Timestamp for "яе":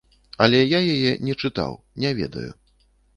0.95-1.11